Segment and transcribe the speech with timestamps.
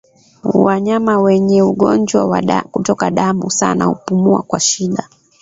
[0.53, 5.09] Wanyama wenye ugonjwa wa kutoka damu sana hupumua kwa shida